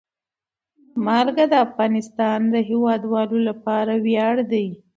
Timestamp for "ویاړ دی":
4.05-4.67